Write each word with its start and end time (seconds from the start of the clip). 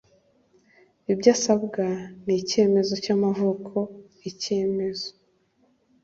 Ibyo 1.11 1.29
asabwa 1.35 1.85
ni 2.23 2.33
icyemezo 2.41 2.93
cy'amavuko, 3.03 3.75
Icyemezo 4.29 5.09